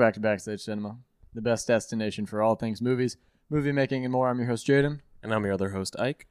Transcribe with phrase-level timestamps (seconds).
[0.00, 0.96] Welcome back to Backstage Cinema,
[1.34, 3.18] the best destination for all things movies,
[3.50, 4.30] movie making, and more.
[4.30, 5.00] I'm your host, Jaden.
[5.22, 6.26] And I'm your other host, Ike.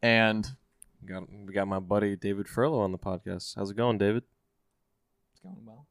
[0.00, 0.48] And
[1.02, 3.56] We got we got my buddy David Furlough on the podcast.
[3.56, 4.22] How's it going, David?
[5.34, 5.84] It's going well.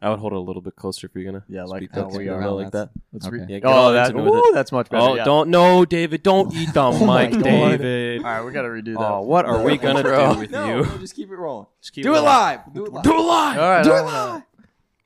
[0.00, 2.06] I would hold it a little bit closer if you're gonna Yeah, like speak how
[2.06, 2.38] we are.
[2.40, 2.90] little like that.
[3.12, 3.38] let's Okay.
[3.38, 3.50] read.
[3.50, 4.54] Yeah, oh, that, ooh, it.
[4.54, 5.02] that's much better.
[5.02, 5.24] Oh, yeah.
[5.24, 8.18] don't no, David, don't eat the Oh mic, David.
[8.22, 9.00] All right, we got to redo that.
[9.00, 10.82] Oh, what are we gonna do with no, you?
[10.84, 11.66] no, just keep it rolling.
[11.80, 12.26] Just keep Do it rolling.
[12.26, 12.60] live.
[12.72, 13.02] Do it live.
[13.02, 13.58] Do it live.
[13.58, 14.42] All right, Do it don't live.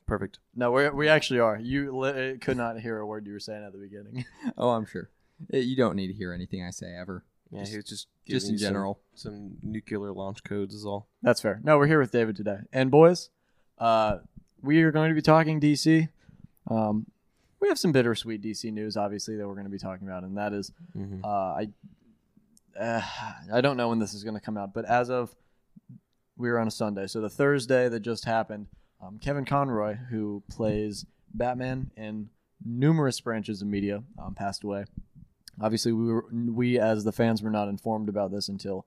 [0.07, 0.39] Perfect.
[0.55, 1.57] No, we we actually are.
[1.59, 4.25] You li- could not hear a word you were saying at the beginning.
[4.59, 5.11] Oh, I'm sure.
[5.53, 7.25] Eh, You don't need to hear anything I say ever.
[7.51, 9.01] Yeah, Just- he was just just in you some- general.
[9.15, 11.09] Some, nuclear launch codes is all.
[11.23, 11.61] That's fair.
[11.63, 12.59] No, we're here with David today.
[12.73, 13.31] And boys,
[13.79, 14.19] uh,
[14.63, 16.09] we are going to be talking DC.
[16.71, 17.07] Um,
[17.61, 20.37] we have some bittersweet DC news, obviously, that we're going to be talking about, and
[20.37, 21.25] that is Mm-hmm.
[21.25, 21.69] uh, I
[22.79, 23.03] uh,
[23.53, 25.35] I don't know when this is going to come out, but as of
[26.37, 28.67] we were on a Sunday, so the Thursday that just happened,
[29.03, 32.31] um, Kevin Conroy, who plays Batman in
[32.65, 34.85] numerous branches of media, um, passed away.
[35.61, 38.87] Obviously, we were we as the fans were not informed about this until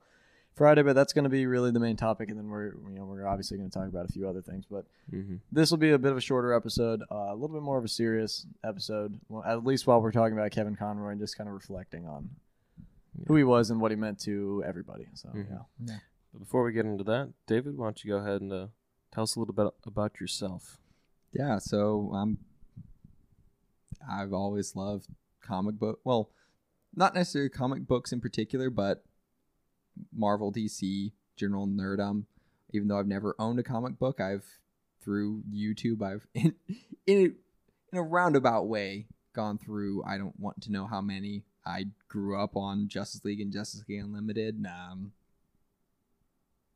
[0.54, 3.04] Friday, but that's going to be really the main topic, and then we're you know
[3.04, 5.36] we're obviously going to talk about a few other things, but Mm-hmm.
[5.52, 7.84] this will be a bit of a shorter episode, uh, a little bit more of
[7.84, 11.46] a serious episode, well, at least while we're talking about Kevin Conroy and just kind
[11.48, 12.30] of reflecting on
[13.28, 15.06] who he was and what he meant to everybody.
[15.14, 15.46] So Mhm.
[15.86, 15.98] yeah,
[16.32, 18.66] But before we get into that, David, why don't you go ahead and uh,
[19.12, 20.78] tell us a little bit about yourself?
[21.32, 22.38] Yeah, so I'm.
[24.08, 25.08] I've always loved
[25.42, 26.00] comic book.
[26.04, 26.30] Well,
[26.94, 29.04] not necessarily comic books in particular, but
[30.14, 32.24] Marvel, DC, general nerdum.
[32.72, 34.44] Even though I've never owned a comic book, I've
[35.02, 36.54] through YouTube, I've in
[37.06, 37.24] in a,
[37.92, 40.02] in a roundabout way gone through.
[40.04, 41.44] I don't want to know how many.
[41.64, 44.54] I grew up on Justice League and Justice League Unlimited.
[44.56, 45.12] And, um,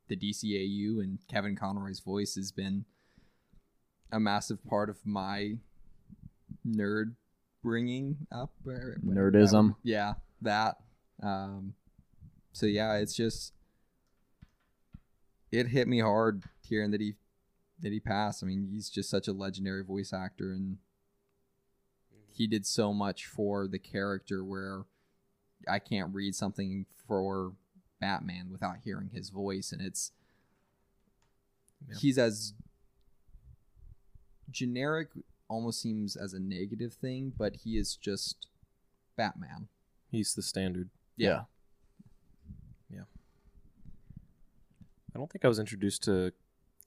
[0.07, 2.85] the DCAU and Kevin Conroy's voice has been
[4.11, 5.53] a massive part of my
[6.67, 7.15] nerd
[7.63, 8.51] bringing up.
[8.65, 9.75] That Nerdism.
[9.83, 10.77] yeah that.
[11.21, 11.73] Um
[12.51, 13.53] so yeah it's just
[15.51, 17.13] it hit me hard hearing that he
[17.79, 18.43] that he passed.
[18.43, 20.77] I mean he's just such a legendary voice actor and
[22.33, 24.83] he did so much for the character where
[25.69, 27.51] i can't read something for
[28.01, 30.11] batman without hearing his voice and it's
[31.87, 31.95] Yeah.
[31.99, 32.53] he's as
[34.51, 35.09] generic
[35.51, 38.47] almost seems as a negative thing, but he is just
[39.17, 39.67] Batman.
[40.09, 40.89] He's the standard.
[41.17, 41.43] yeah,
[42.89, 43.03] Yeah.
[45.13, 46.31] I don't think I was introduced to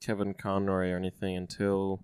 [0.01, 2.03] Kevin Conroy or anything until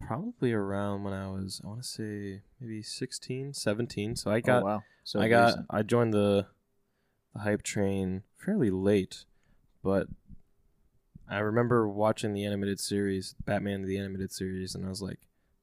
[0.00, 4.16] probably around when I was, I want to say maybe 16, 17.
[4.16, 4.82] So I oh, got oh, wow.
[5.04, 5.66] So I got recent.
[5.70, 6.46] I joined the
[7.32, 9.24] the hype train fairly late,
[9.82, 10.08] but
[11.28, 15.20] I remember watching the animated series, Batman the animated series, and I was like,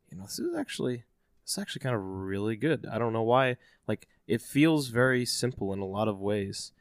[0.10, 1.04] you know, this is actually
[1.44, 2.86] this is actually kind of really good.
[2.92, 3.58] I don't know why.
[3.88, 6.72] Like it feels very simple in a lot of ways.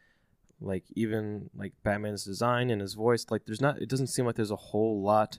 [0.60, 4.36] Like even like Batman's design and his voice, like there's not it doesn't seem like
[4.36, 5.38] there's a whole lot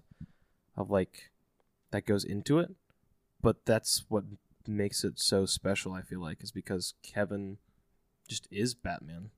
[0.76, 1.32] of like
[1.92, 2.76] that goes into it.
[3.42, 4.26] But that's what
[4.68, 7.60] makes it so special, I feel like, is because Kevin
[8.28, 9.32] just is Batman.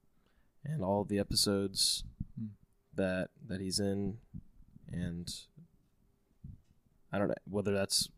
[0.64, 2.04] And all the episodes
[2.38, 2.48] Hmm.
[2.94, 4.18] that that he's in
[4.92, 5.34] and
[7.12, 8.10] I don't know whether that's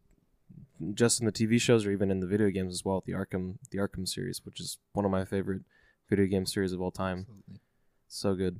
[0.94, 3.58] just in the TV shows or even in the video games as well, the Arkham
[3.70, 5.64] the Arkham series, which is one of my favorite
[6.10, 7.20] video game series of all time.
[7.20, 7.60] Absolutely.
[8.08, 8.60] So good.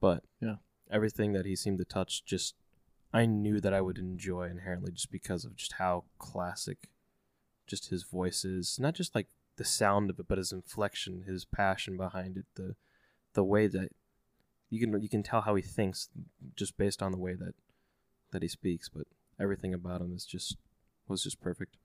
[0.00, 0.56] But Yeah.
[0.90, 2.54] everything that he seemed to touch just
[3.12, 6.90] I knew that I would enjoy inherently just because of just how classic
[7.66, 8.78] just his voice is.
[8.78, 9.28] Not just like
[9.58, 12.74] the sound of it, but his inflection, his passion behind it, the
[13.34, 13.90] the way that
[14.70, 16.08] you can you can tell how he thinks
[16.56, 17.54] just based on the way that
[18.30, 19.06] that he speaks, but
[19.38, 20.56] everything about him is just
[21.06, 21.76] was just perfect.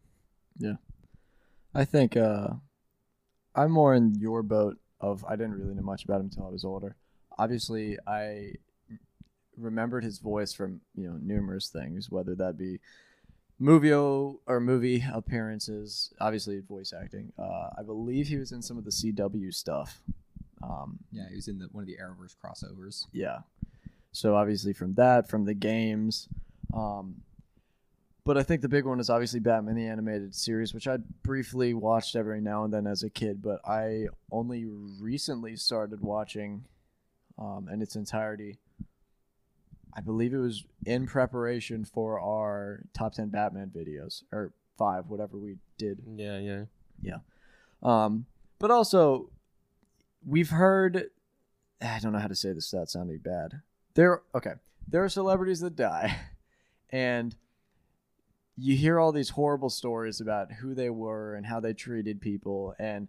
[0.58, 0.75] Yeah,
[1.74, 2.50] I think uh,
[3.56, 6.50] I'm more in your boat of I didn't really know much about him until I
[6.50, 6.96] was older.
[7.38, 8.54] Obviously, I
[9.58, 12.80] remembered his voice from you know numerous things, whether that be
[13.63, 16.13] movie or movie appearances.
[16.19, 17.31] Obviously, voice acting.
[17.39, 20.01] Uh, I believe he was in some of the CW stuff.
[20.62, 23.06] Um, Yeah, he was in the, one of the Arrowverse crossovers.
[23.12, 23.39] yeah.
[24.15, 26.27] So obviously from that, from the games,
[26.71, 27.15] um,
[28.25, 31.74] but I think the big one is obviously Batman the animated series, which I briefly
[31.74, 36.66] watched every now and then as a kid, but I only recently started watching
[37.39, 38.59] um, in its entirety.
[39.95, 45.38] I believe it was in preparation for our top ten Batman videos or five, whatever
[45.38, 46.63] we did Yeah, yeah.
[47.01, 47.18] Yeah.
[47.81, 48.25] Um,
[48.60, 49.30] but also,
[50.25, 51.10] we've heard.
[51.81, 53.62] I don't know how to say this without sounding bad.
[53.94, 54.54] There, okay,
[54.88, 56.16] there are celebrities that die,
[56.90, 57.36] and
[58.56, 62.75] you hear all these horrible stories about who they were and how they treated people.
[62.80, 63.07] And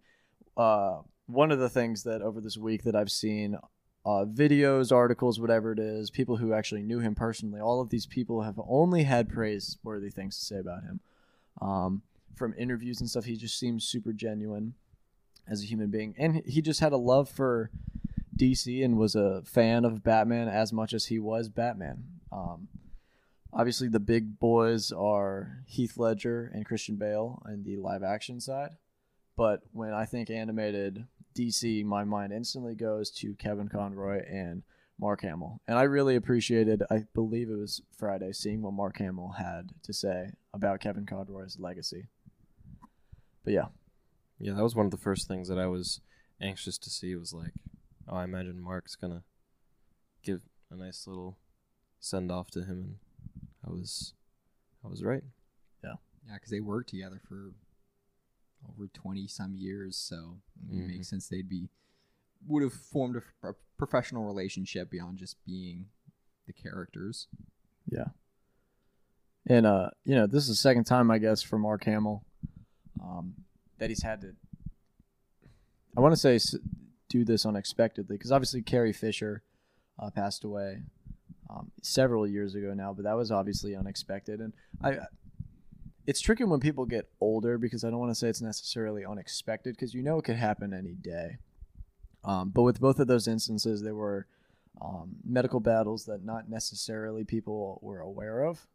[0.56, 3.56] uh, one of the things that over this week that I've seen
[4.06, 8.06] uh, videos, articles, whatever it is, people who actually knew him personally, all of these
[8.06, 11.00] people have only had praiseworthy things to say about him.
[11.60, 12.02] Um,
[12.34, 14.74] from interviews and stuff, he just seems super genuine
[15.48, 16.14] as a human being.
[16.18, 17.70] And he just had a love for
[18.36, 22.04] DC and was a fan of Batman as much as he was Batman.
[22.32, 22.68] Um,
[23.52, 28.76] obviously, the big boys are Heath Ledger and Christian Bale and the live action side.
[29.36, 34.62] But when I think animated DC, my mind instantly goes to Kevin Conroy and
[34.98, 35.60] Mark Hamill.
[35.66, 39.92] And I really appreciated, I believe it was Friday, seeing what Mark Hamill had to
[39.92, 42.06] say about Kevin Conroy's legacy.
[43.44, 43.66] But yeah,
[44.38, 46.00] Yeah, that was one of the first things that I was
[46.40, 47.14] anxious to see.
[47.16, 47.52] Was like,
[48.08, 49.22] oh, I imagine Mark's gonna
[50.22, 51.36] give a nice little
[52.00, 52.96] send off to him, and
[53.66, 54.14] I was,
[54.84, 55.24] I was right.
[55.82, 55.94] Yeah,
[56.26, 57.52] Yeah, because they worked together for
[58.68, 60.38] over twenty some years, so
[60.70, 60.86] it Mhm.
[60.88, 61.68] makes sense they'd be
[62.46, 65.86] would have formed a professional relationship beyond just being
[66.46, 67.26] the characters.
[67.86, 68.08] Yeah.
[69.46, 72.24] And uh, you know, this is the second time I guess for Mark Hamill
[73.02, 73.34] um,
[73.78, 74.34] that he's had to.
[75.96, 76.38] I want to say
[77.08, 79.42] do this unexpectedly because obviously Carrie Fisher
[79.98, 80.82] uh, passed away
[81.50, 84.40] um, several years ago now, but that was obviously unexpected.
[84.40, 84.52] And
[84.82, 84.98] I,
[86.06, 89.74] it's tricky when people get older because I don't want to say it's necessarily unexpected
[89.74, 91.38] because you know it could happen any day.
[92.24, 94.26] Um, but with both of those instances, there were
[94.80, 98.66] um, medical battles that not necessarily people were aware of.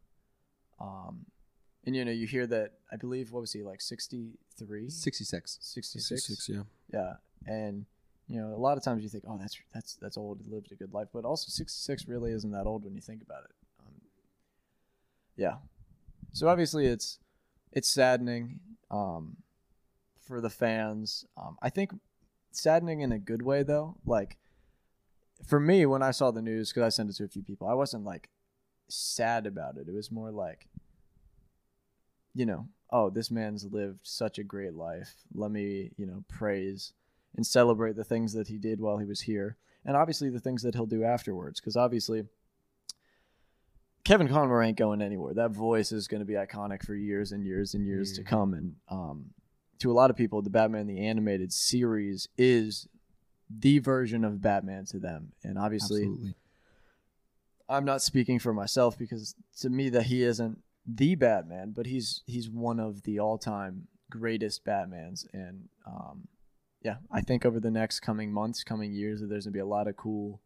[0.80, 1.26] Um,
[1.84, 5.58] and you know, you hear that I believe what was he like 63, Sixty six.
[5.60, 6.48] 66?
[6.48, 6.62] yeah.
[6.92, 7.12] Yeah,
[7.46, 7.86] and
[8.28, 10.40] you know, a lot of times you think, oh, that's that's that's old.
[10.44, 13.22] He lived a good life, but also 66 really isn't that old when you think
[13.22, 13.50] about it.
[13.80, 13.94] Um,
[15.36, 15.54] yeah,
[16.32, 17.18] so obviously it's
[17.72, 18.60] it's saddening
[18.90, 19.36] um,
[20.26, 21.24] for the fans.
[21.36, 21.92] Um, I think
[22.52, 23.96] saddening in a good way though.
[24.04, 24.38] Like
[25.46, 27.68] for me, when I saw the news, because I sent it to a few people,
[27.68, 28.28] I wasn't like
[28.88, 29.88] sad about it.
[29.88, 30.68] It was more like,
[32.34, 35.14] you know, oh, this man's lived such a great life.
[35.34, 36.92] Let me, you know, praise
[37.36, 40.62] and celebrate the things that he did while he was here, and obviously the things
[40.62, 41.60] that he'll do afterwards.
[41.60, 42.24] Because obviously,
[44.04, 45.34] Kevin Conroy ain't going anywhere.
[45.34, 48.26] That voice is going to be iconic for years and years and years to Mhm.
[48.26, 48.54] come.
[48.54, 49.30] And um,
[49.78, 52.88] to a lot of people, the Batman the animated series is
[53.48, 55.32] the version of Batman to them.
[55.42, 56.34] And obviously, Absolutely.
[57.68, 62.22] I'm not speaking for myself because to me that he isn't the Batman, but he's
[62.26, 65.26] he's one of the all-time greatest Batmans.
[65.32, 66.26] And um,
[66.82, 69.66] yeah, I think over the next coming months, coming years, that there's gonna be a
[69.66, 70.40] lot of cool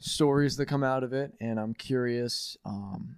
[0.00, 2.56] stories that come out of it, and I'm curious.
[2.64, 3.16] Um,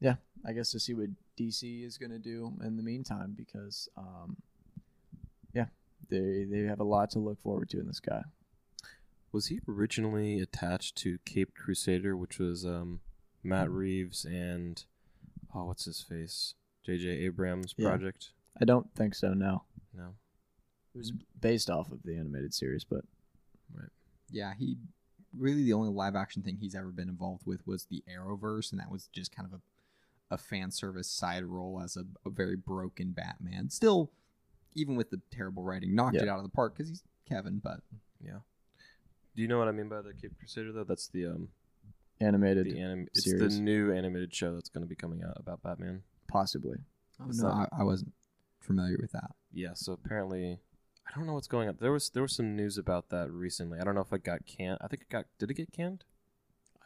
[0.00, 4.36] yeah, I guess to see what DC is gonna do in the meantime because um,
[5.54, 5.66] yeah,
[6.10, 8.22] they they have a lot to look forward to in this guy.
[9.32, 13.00] Was he originally attached to Cape Crusader, which was um,
[13.42, 14.84] Matt Reeves and
[15.54, 17.08] oh, what's his face, J.J.
[17.08, 17.88] Abrams' Yeah.
[17.88, 18.30] project?
[18.60, 19.34] I don't think so.
[19.34, 19.62] No,
[19.96, 20.14] No.
[20.94, 23.04] it was based off of the animated series, but
[23.74, 23.88] Right.
[24.30, 24.76] Yeah, he
[25.38, 28.80] really the only live action thing he's ever been involved with was the Arrowverse, and
[28.80, 32.56] that was just kind of a, a fan service side role as a, a very
[32.56, 33.70] broken Batman.
[33.70, 34.10] Still,
[34.74, 36.22] even with the terrible writing, knocked Yeah.
[36.24, 37.58] it out of the park because he's Kevin.
[37.62, 37.80] But
[38.20, 38.38] Yeah.
[39.36, 40.84] Do you know what I mean by the Cape Crusader though?
[40.84, 41.48] That's the um
[42.20, 43.56] animated the anim- it's series.
[43.56, 46.02] the new animated show that's going to be coming out about Batman.
[46.28, 46.78] possibly.
[47.20, 48.12] oh, It's no, not- I, I wasn't
[48.60, 49.32] familiar with that.
[49.52, 50.58] Yeah, so apparently
[51.06, 51.76] I don't know what's going on.
[51.80, 53.78] There was there was some news about that recently.
[53.78, 54.78] I don't know if it got canned.
[54.80, 56.04] I think it got did it get canned?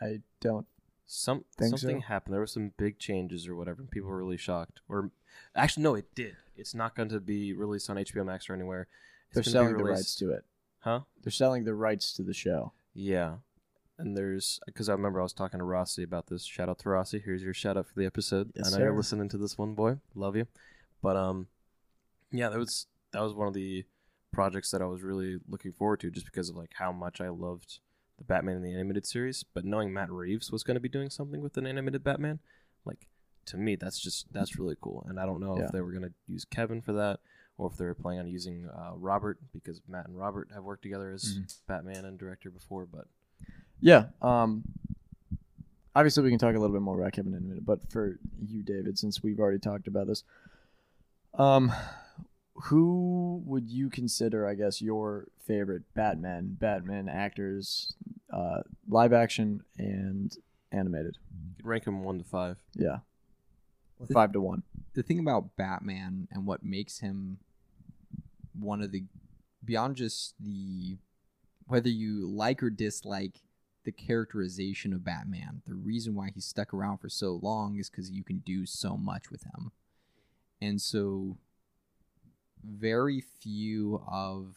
[0.00, 0.66] I don't.
[1.06, 2.06] Some Think something so.
[2.06, 2.34] happened.
[2.34, 3.80] There were some big changes or whatever.
[3.80, 4.80] and People were really shocked.
[4.88, 5.10] Or
[5.56, 6.36] actually, no, it did.
[6.54, 8.88] It's not going to be released on HBO Max or anywhere.
[9.30, 10.44] It's They're selling the rights to it.
[10.80, 11.00] Huh?
[11.22, 12.72] They're selling the rights to the show.
[12.94, 13.36] Yeah.
[13.96, 16.44] And there's because I remember I was talking to Rossi about this.
[16.44, 17.20] Shout out to Rossi.
[17.24, 18.52] Here's your shout out for the episode.
[18.54, 18.82] Yes, I know sir.
[18.84, 19.96] you're listening to this one, boy.
[20.14, 20.46] Love you.
[21.02, 21.46] But um,
[22.30, 23.84] yeah, that was that was one of the
[24.32, 27.28] projects that I was really looking forward to, just because of like how much I
[27.28, 27.78] loved
[28.18, 29.44] the Batman in the animated series.
[29.54, 32.38] But knowing Matt Reeves was going to be doing something with an animated Batman,
[32.84, 33.06] like
[33.46, 35.06] to me, that's just that's really cool.
[35.08, 35.64] And I don't know Yeah.
[35.66, 37.20] if they were going to use Kevin for that,
[37.56, 40.82] or if they were planning on using uh, Robert because Matt and Robert have worked
[40.82, 42.86] together as Batman and director before.
[42.86, 43.06] But
[43.80, 44.06] Yeah.
[44.22, 44.64] Um.
[45.96, 48.20] Obviously, we can talk a little bit more about Kevin in a minute, but for
[48.46, 50.22] you, David, since we've already talked about this,
[51.34, 51.72] um,
[52.64, 57.94] who would you consider, I guess, your favorite Batman, Batman actors,
[58.32, 60.36] uh, live action and
[60.72, 61.18] animated?
[61.46, 62.56] you could rank them one to five.
[62.74, 62.98] Yeah.
[63.98, 64.62] or five to one.
[64.94, 67.38] the thing about Batman and what makes him
[68.58, 69.04] one of the
[69.64, 70.96] beyond just the
[71.66, 73.42] whether you like or dislike
[73.84, 78.10] the characterization of Batman, the reason why he's stuck around for so long is because
[78.10, 79.70] you can do so much with him.
[80.60, 81.36] And so
[82.64, 84.54] very few of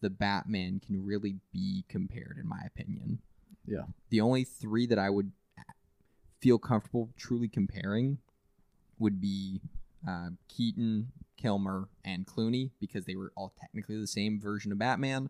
[0.00, 3.20] the Batman can really be compared in my opinion.
[3.66, 3.84] Yeah.
[4.10, 5.32] The only three that I would
[6.40, 8.18] feel comfortable truly comparing
[8.98, 9.60] would be
[10.06, 15.28] uh, Keaton, Kilmer, and Clooney because they were all technically the same version of Batman,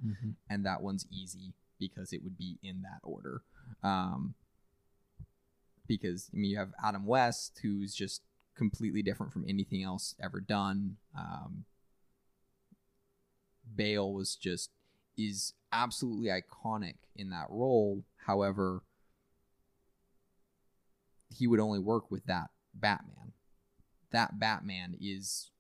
[0.49, 3.42] and that one's easy because it would be in that order.
[3.83, 4.35] Um,
[5.87, 8.23] because I mean, you have Adam West, who's just
[8.56, 10.97] completely different from anything else ever done.
[11.16, 11.64] Um,
[13.75, 14.71] Bale was just
[15.16, 18.04] is absolutely iconic in that role.
[18.26, 18.82] However,
[21.28, 23.32] he would only work with that Batman.
[24.11, 25.50] That Batman is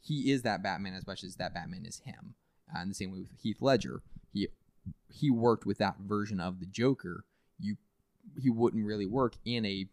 [0.00, 2.34] he is that Batman as much as that Batman is him.
[2.74, 4.48] Uh, in the same way with Heath Ledger, he
[5.08, 7.24] he worked with that version of the Joker.
[7.58, 7.76] You
[8.40, 9.88] he wouldn't really work in a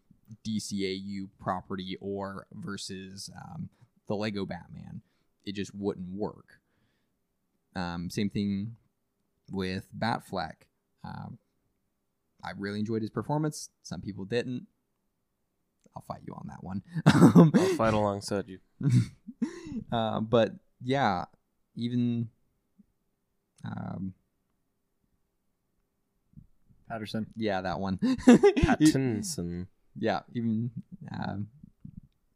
[0.46, 3.68] DCAU property or versus um,
[4.06, 5.02] the Lego Batman.
[5.44, 6.60] It just wouldn't work.
[7.74, 8.76] Um, same thing
[9.50, 10.66] with Batfleck.
[11.04, 11.38] Um,
[12.42, 13.70] I really enjoyed his performance.
[13.82, 14.66] Some people didn't.
[15.96, 16.82] I'll fight you on that one.
[17.12, 18.58] Um, I'll fight alongside you.
[19.92, 21.24] uh, but yeah,
[21.74, 22.28] even
[23.64, 24.14] um,
[26.88, 27.26] Patterson.
[27.36, 27.98] yeah, that one.
[28.26, 29.66] Pattinson.
[29.98, 30.70] Yeah, even
[31.12, 31.48] um,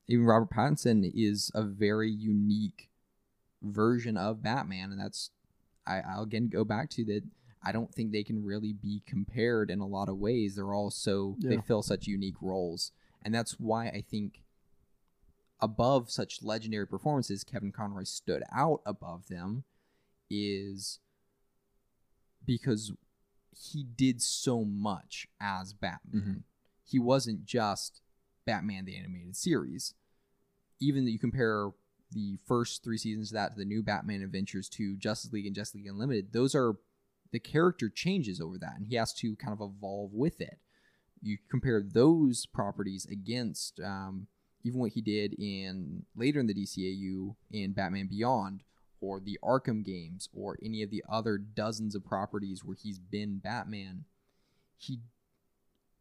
[0.08, 2.88] even Robert Pattinson is a very unique
[3.62, 5.30] version of Batman, and that's
[5.86, 7.22] I, I'll again go back to that.
[7.64, 10.56] I don't think they can really be compared in a lot of ways.
[10.56, 12.90] They're all so they fill such unique roles,
[13.22, 14.42] and that's why I think
[15.60, 19.62] above such legendary performances, Kevin Conroy stood out above them,
[20.28, 20.98] is
[22.44, 22.92] because
[23.56, 26.44] he did so much as Batman.
[26.92, 28.02] He wasn't just
[28.44, 29.94] Batman the animated series.
[30.78, 31.70] Even that you compare
[32.10, 35.54] the first three seasons of that to the new Batman Adventures to Justice League and
[35.54, 36.74] Justice League Unlimited, those are
[37.32, 40.58] the character changes over that, and he has to kind of evolve with it.
[41.22, 44.26] You compare those properties against um,
[44.62, 48.64] even what he did in later in the DCAU in Batman Beyond,
[49.00, 53.38] or the Arkham games, or any of the other dozens of properties where he's been
[53.38, 54.04] Batman.
[54.76, 54.98] He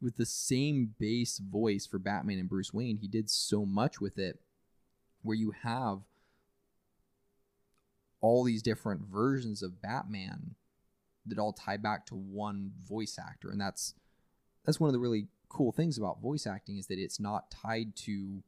[0.01, 4.17] with the same base voice for Batman and Bruce Wayne, he did so much with
[4.17, 4.39] it
[5.21, 5.99] where you have
[8.19, 10.55] all these different versions of Batman
[11.25, 13.93] that all tie back to one voice actor and that's
[14.65, 17.95] that's one of the really cool things about voice acting is that it's not tied
[17.95, 18.41] to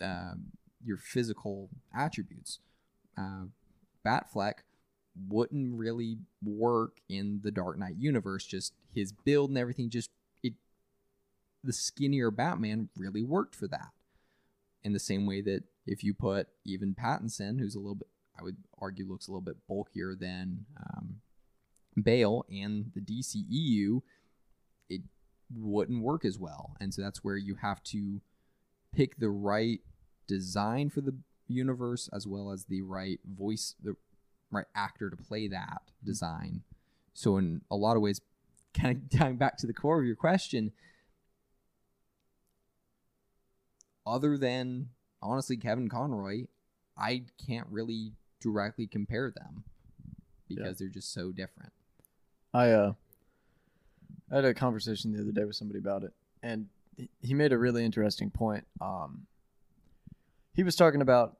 [0.00, 0.46] um,
[0.84, 2.60] your physical attributes.
[3.18, 3.46] Uh,
[4.06, 4.54] Batfleck
[5.28, 8.44] wouldn't really work in the Dark Knight universe.
[8.44, 10.10] Just his build and everything, just
[10.42, 10.54] it.
[11.64, 13.90] The skinnier Batman really worked for that.
[14.82, 18.08] In the same way that if you put even Pattinson, who's a little bit,
[18.38, 21.16] I would argue, looks a little bit bulkier than um,
[22.00, 24.02] Bale and the DCEU,
[24.88, 25.02] it
[25.54, 26.76] wouldn't work as well.
[26.80, 28.20] And so that's where you have to
[28.94, 29.80] pick the right
[30.26, 31.16] design for the
[31.48, 33.96] universe as well as the right voice, the
[34.50, 36.62] right actor to play that design.
[37.14, 38.20] So in a lot of ways,
[38.74, 40.72] kind of tying back to the core of your question,
[44.06, 44.90] other than
[45.22, 46.46] honestly Kevin Conroy,
[46.96, 49.64] I can't really directly compare them
[50.48, 50.72] because Yeah.
[50.78, 51.72] they're just so different.
[52.54, 52.94] I uh,
[54.30, 56.12] I had a conversation the other day with somebody about it,
[56.42, 58.66] and he- he made a really interesting point.
[58.80, 59.26] Um,
[60.54, 61.36] he was talking about,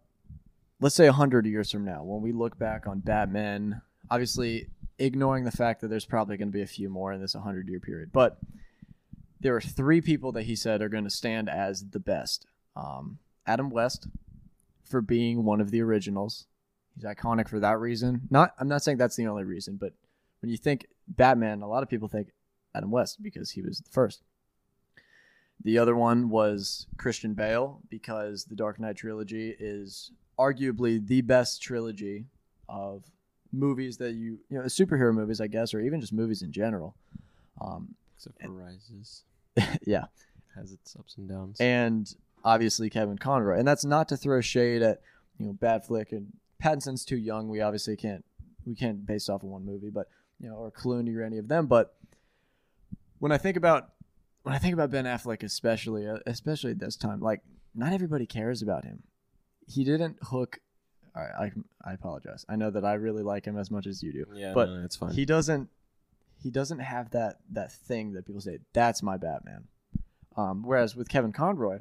[0.80, 4.68] let's say, a hundred years from now, when we look back on Batman, obviously
[4.99, 7.68] ignoring the fact that there's probably going to be a few more in this hundred
[7.68, 8.38] year period, but
[9.40, 12.47] there are three people that he said are going to stand as the best.
[12.75, 14.09] Um, Adam West,
[14.83, 16.47] for being one of the originals,
[16.95, 18.23] he's iconic for that reason.
[18.30, 19.92] Not, I'm not saying that's the only reason, but
[20.40, 22.28] when you think Batman, a lot of people think
[22.75, 24.23] Adam West because he was the first.
[25.62, 31.62] The other one was Christian Bale because the Dark Knight trilogy is arguably the best
[31.62, 32.26] trilogy
[32.69, 33.05] of
[33.52, 36.95] movies that you you know superhero movies I guess or even just movies in general.
[37.61, 39.23] Um, Except for Rises.
[39.87, 40.05] yeah,
[40.55, 41.59] Has its ups and downs.
[41.61, 42.14] and
[42.45, 43.59] obviously Kevin Conroy.
[43.59, 45.00] And that's not to throw shade at
[45.38, 47.49] you know Batfleck and Pattinson's too young.
[47.49, 48.25] We obviously can't
[48.66, 50.09] we can't base off of one movie, but
[50.40, 51.66] you know or Clooney or any of them.
[51.66, 51.95] But
[53.19, 53.90] when I think about
[54.43, 57.40] when I think about Ben Affleck, especially uh, especially at this time, like
[57.75, 59.02] not everybody cares about him.
[59.67, 60.61] He didn't hook.
[61.15, 61.53] I I,
[61.85, 62.45] I apologize.
[62.49, 64.27] I know that I really like him as much as you do.
[64.35, 65.13] Yeah, But no, it's fine.
[65.13, 65.69] He doesn't.
[66.43, 69.65] He doesn't have that that thing that people say that's my Batman.
[70.37, 71.81] Um, whereas with Kevin Conroy,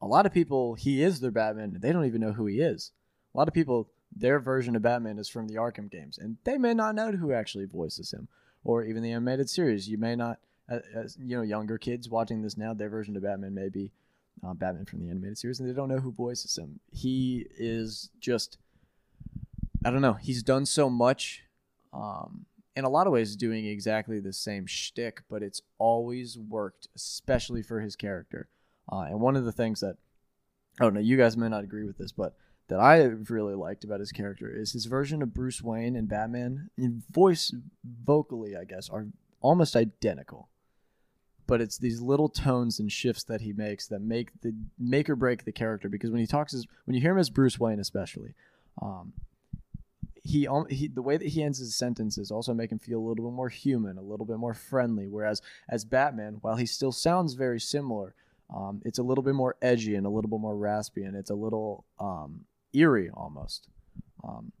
[0.00, 1.78] a lot of people he is their Batman.
[1.80, 2.92] They don't even know who he is.
[3.34, 6.56] A lot of people their version of Batman is from the Arkham games, and they
[6.58, 8.28] may not know who actually voices him,
[8.62, 9.88] or even the animated series.
[9.88, 13.54] You may not, as you know, younger kids watching this now, their version of Batman
[13.54, 13.90] may be
[14.42, 16.80] uh, Batman from the animated series, and they don't know who voices him.
[16.90, 18.58] He is just,
[19.84, 20.14] I don't know.
[20.14, 21.42] He's done so much,
[21.92, 26.88] um, in a lot of ways, doing exactly the same shtick, but it's always worked,
[26.96, 28.48] especially for his character.
[28.90, 29.96] Uh, and one of the things that,
[30.80, 32.34] I don't know, you guys may not agree with this, but
[32.68, 36.70] that I really liked about his character is his version of Bruce Wayne and Batman,
[36.76, 39.06] in voice, vocally, I guess, are
[39.40, 40.48] almost identical.
[41.46, 45.16] But it's these little tones and shifts that he makes that make the make or
[45.16, 45.88] break the character.
[45.88, 48.34] Because when he talks, as when you hear him as Bruce Wayne, especially,
[48.80, 49.12] um,
[50.22, 53.26] he, he the way that he ends his sentences also make him feel a little
[53.26, 55.06] bit more human, a little bit more friendly.
[55.06, 58.14] Whereas as Batman, while he still sounds very similar,
[58.54, 61.30] um, it's a little bit more edgy and a little bit more raspy, and it's
[61.30, 63.68] a little um, eerie almost.
[64.26, 64.52] Um,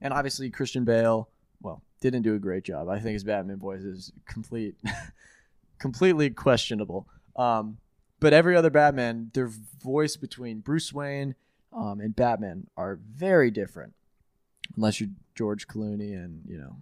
[0.00, 1.28] and obviously Christian Bale,
[1.60, 2.88] well, didn't do a great job.
[2.88, 4.76] I think his Batman voice is complete,
[5.78, 7.08] completely questionable.
[7.36, 7.78] Um,
[8.20, 9.50] but every other Batman, their
[9.82, 11.34] voice between Bruce Wayne
[11.72, 13.94] um, and Batman are very different,
[14.76, 16.76] unless you're George Clooney, and you know,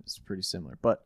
[0.00, 0.76] it's pretty similar.
[0.82, 1.04] But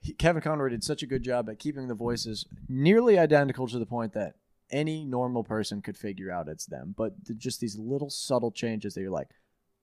[0.00, 3.78] he, Kevin Conroy did such a good job at keeping the voices nearly identical to
[3.78, 4.36] the point that
[4.70, 6.94] any normal person could figure out it's them.
[6.96, 9.28] But th- just these little subtle changes that you're like,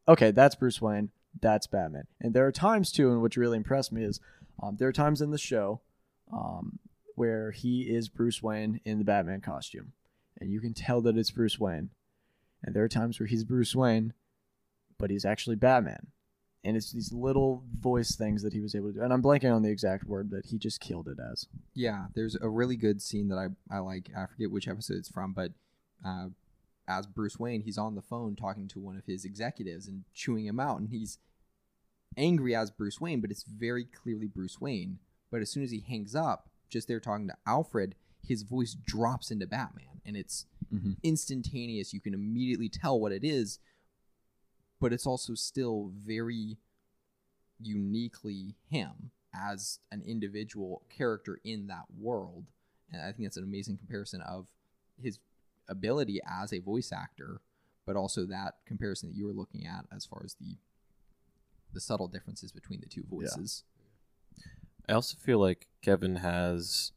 [0.08, 2.08] okay, that's Bruce Wayne, that's Batman.
[2.20, 4.20] And there are times too, and which really impressed me is
[4.62, 5.82] um, there are times in the show
[6.32, 6.80] um,
[7.16, 9.94] where he is Bruce Wayne in the Batman costume,
[10.40, 11.90] and you can tell that it's Bruce Wayne.
[12.64, 14.14] And there are times where he's Bruce Wayne,
[14.98, 16.08] but he's actually Batman.
[16.64, 19.02] And it's these little voice things that he was able to do.
[19.02, 21.46] And I'm blanking on the exact word, but he just killed it as.
[21.74, 24.12] Yeah, there's a really good scene that I, I like.
[24.16, 25.52] I forget which episode it's from, but
[26.06, 26.28] uh,
[26.88, 30.46] as Bruce Wayne, he's on the phone talking to one of his executives and chewing
[30.46, 31.18] him out, and he's
[32.16, 35.00] angry as Bruce Wayne, but it's very clearly Bruce Wayne.
[35.34, 39.32] But as soon as he hangs up, just there talking to Alfred, his voice drops
[39.32, 40.94] into Batman, and it's Mm-hmm.
[41.04, 41.94] instantaneous.
[41.94, 43.60] You can immediately tell what it is,
[44.80, 46.58] but it's also still very
[47.60, 52.46] uniquely him as an individual character in that world.
[52.92, 54.48] And I think that's an amazing comparison of
[55.00, 55.20] his
[55.68, 57.42] ability as a voice actor,
[57.86, 60.58] but also that comparison that you were looking at as far as the
[61.74, 63.64] the subtle differences between the two voices.
[64.88, 66.92] I also feel like Kevin has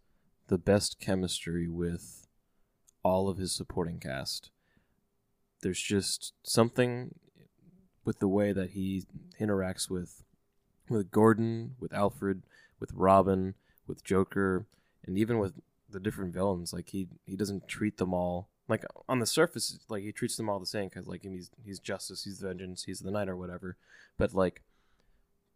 [0.48, 2.26] the best chemistry with
[3.02, 4.50] all of his supporting cast.
[5.62, 7.14] There's just something
[8.04, 9.04] with the way that he
[9.40, 10.22] interacts with
[10.88, 12.42] with Gordon, with Alfred,
[12.78, 13.54] with Robin,
[13.88, 14.66] with Joker,
[15.04, 15.54] and even with
[15.88, 16.72] the different villains.
[16.72, 20.48] Like he he doesn't treat them all like on the surface like he treats them
[20.48, 23.76] all the same because like he's he's justice, he's vengeance, he's the night or whatever.
[24.18, 24.62] But like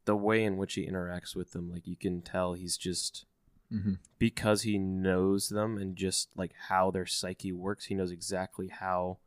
[0.04, 3.24] the way in which he interacts with them, like you can tell he's just
[3.72, 3.94] Mm-hmm.
[4.18, 9.18] because he knows them and just like how their psyche works, he knows exactly how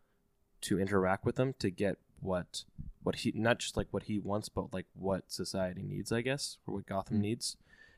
[0.60, 2.66] to interact with them to get what
[3.04, 6.58] what he not just like what he wants, but like what society needs, I guess,
[6.68, 7.22] or what Gotham Mm.
[7.22, 7.56] needs.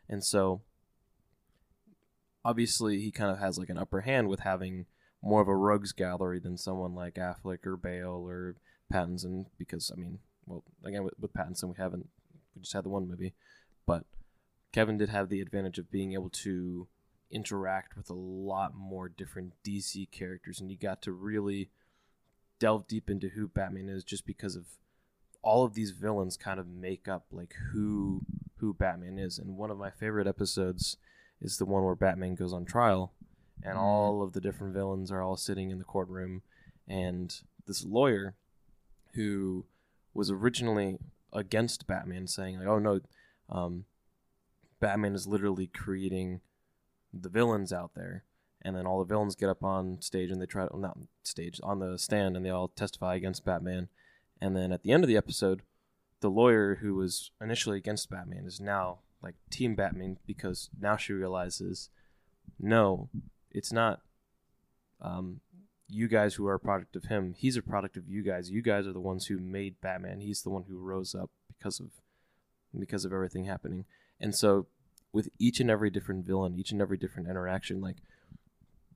[0.08, 0.62] And so
[2.44, 4.86] obviously he kind of has like an upper hand with having
[5.24, 8.56] more of a rogues gallery than someone like Affleck or Bale or
[8.94, 12.08] Pattinson because I mean, well, again with, with Pattinson we haven't
[12.56, 13.34] we just had the one movie,
[13.86, 14.06] but
[14.72, 16.88] Kevin did have the advantage of being able to
[17.32, 21.70] interact with a lot more different DC characters, and you got to really
[22.60, 24.66] delve deep into who Batman is just because of
[25.42, 28.22] all of these villains kind of make up like who
[28.58, 29.38] who Batman is.
[29.38, 30.98] And one of my favorite episodes
[31.42, 33.14] is the one where Batman goes on trial
[33.62, 33.82] and Mhm.
[33.82, 36.42] all of the different villains are all sitting in the courtroom
[36.88, 38.36] and this lawyer
[39.14, 39.66] who
[40.14, 41.00] was originally
[41.36, 43.00] against Batman saying like oh no
[43.50, 43.86] um,
[44.80, 46.42] Batman is literally creating
[47.14, 48.24] the villains out there.
[48.62, 51.60] And then all the villains get up on stage and they try to not stage
[51.62, 53.90] on the stand and they all testify against Batman.
[54.42, 55.62] And then at the end of the episode
[56.22, 61.14] the lawyer who was initially against Batman is now like team Batman because now she
[61.14, 61.90] realizes
[62.60, 63.10] no
[63.52, 64.02] it's not
[65.02, 65.42] um,
[65.88, 68.62] you guys who are a product of him he's a product of you guys you
[68.62, 71.92] guys are the ones who made Batman he's the one who rose up because of
[72.78, 73.86] because of everything happening
[74.20, 74.68] and so
[75.16, 77.96] with each and every different villain, each and every different interaction, like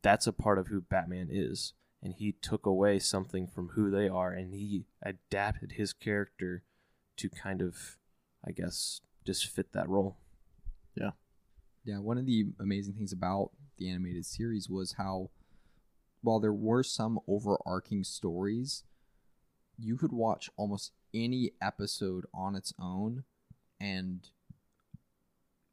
[0.02, 1.74] that's a part of who Batman is.
[2.04, 6.64] And he took away something from who they are and he adapted his character
[7.18, 7.98] to kind of,
[8.46, 10.18] I guess, just fit that role.
[10.94, 11.12] Yeah,
[11.86, 15.30] Yeah, one of the amazing things about the animated series was how,
[16.22, 18.84] while there were some overarching stories,
[19.78, 23.24] you could watch almost any episode on its own
[23.80, 24.30] and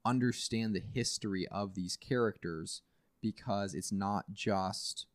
[0.04, 2.82] understand the history of these characters
[3.20, 5.06] because it's not just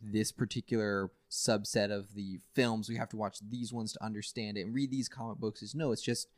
[0.00, 2.88] this particular subset of the films.
[2.88, 5.62] We have to watch these ones to understand it and read these comic books.
[5.62, 6.28] Is no it's just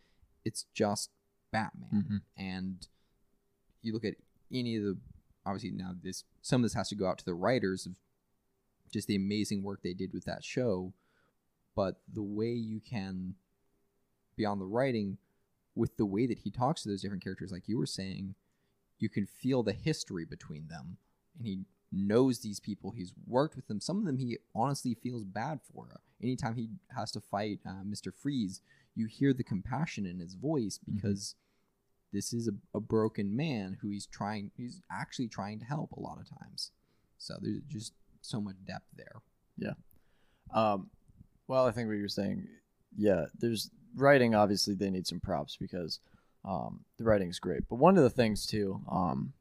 [0.45, 1.11] it's just
[1.53, 2.05] batman.
[2.09, 2.21] Mhm.
[2.37, 2.87] and
[3.83, 4.15] you look at
[4.53, 4.99] any of the
[5.51, 7.93] obviously now this some of this has to go out to the writers of
[8.93, 10.93] just the amazing work they did with that show.
[11.77, 13.35] But the way you can
[14.37, 15.19] beyond the writing
[15.75, 18.35] with the way that he talks to those different characters like you were saying
[18.99, 20.99] you can feel the history between them.
[21.39, 21.61] And he
[21.93, 22.91] knows these people.
[22.91, 23.81] He's worked with them.
[23.81, 26.01] Some of them he honestly feels bad for.
[26.23, 28.61] Anytime he has to fight uh, mr freeze
[28.95, 31.35] you hear the compassion in his voice because
[32.13, 36.01] this is a, a broken man who he's trying he's actually trying to help a
[36.01, 36.71] lot of times
[37.19, 37.93] so there's just
[38.23, 39.23] so much depth there
[39.61, 39.75] Yeah.
[40.53, 40.91] Um,
[41.47, 42.49] well, I think what you're saying,
[42.97, 44.35] yeah, there's writing.
[44.35, 46.01] Obviously, they need some props because
[46.45, 47.69] um, the writing is great.
[47.69, 49.33] But one of the things too, um,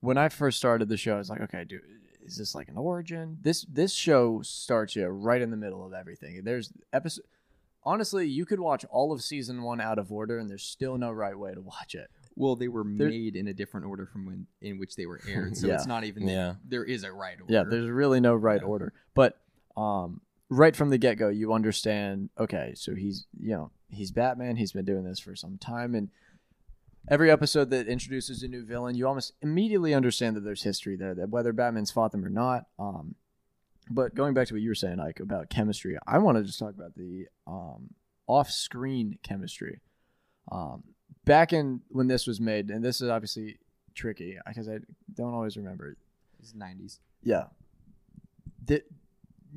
[0.00, 1.80] when I first started the show, I was like, okay, dude,
[2.24, 3.38] is this like an origin?
[3.40, 6.42] This this show starts you right in the middle of everything.
[6.44, 7.24] There's episode.
[7.84, 11.10] Honestly, you could watch all of season one out of order, and there's still no
[11.10, 12.10] right way to watch it.
[12.36, 15.20] well they were There- made in a different order from when in which they were
[15.28, 15.74] aired so Yeah.
[15.74, 16.54] it's not even Yeah.
[16.64, 18.68] there is a right order Yeah, there's really no right Yeah.
[18.68, 18.92] order.
[19.14, 19.40] But
[19.76, 22.30] um, right from the get go, you understand.
[22.38, 24.56] Okay, so he's you know he's Batman.
[24.56, 26.10] He's been doing this for some time, and
[27.08, 31.14] every episode that introduces a new villain, you almost immediately understand that there's history there.
[31.14, 32.66] That whether Batman's fought them or not.
[32.78, 33.14] Um,
[33.90, 36.58] but going back to what you were saying, Ike, about chemistry, I want to just
[36.58, 37.90] talk about the um,
[38.26, 39.80] off-screen chemistry.
[40.50, 40.84] Um,
[41.24, 43.58] back in when this was made, and this is obviously
[43.94, 44.78] tricky because I
[45.14, 45.96] don't always remember
[46.38, 47.44] it's 90s yeah.
[48.64, 48.82] The,